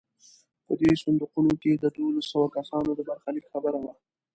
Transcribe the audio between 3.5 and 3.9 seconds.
خبره